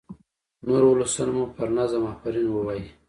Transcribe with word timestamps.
نور 0.65 0.83
ولسونه 0.87 1.31
مو 1.37 1.45
پر 1.55 1.67
نظم 1.77 2.01
آفرین 2.11 2.47
ووايي. 2.51 2.85